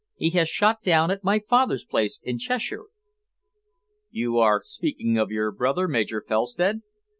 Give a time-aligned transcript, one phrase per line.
[0.15, 2.85] He has shot down at my father's place in Cheshire."
[4.09, 6.81] "You are speaking of your brother, Major Felstead?"